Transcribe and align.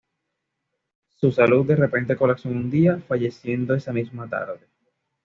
Su 1.15 1.31
salud 1.31 1.63
de 1.67 1.75
repente 1.75 2.15
colapsó 2.15 2.49
en 2.49 2.57
un 2.57 2.71
día, 2.71 2.97
falleciendo 3.07 3.75
esa 3.75 3.93
misma 3.93 4.27
tarde. 4.27 4.67